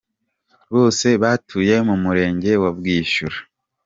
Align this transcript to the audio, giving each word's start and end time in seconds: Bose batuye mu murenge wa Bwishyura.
Bose 0.73 1.07
batuye 1.21 1.75
mu 1.87 1.95
murenge 2.03 2.51
wa 2.61 2.69
Bwishyura. 2.77 3.37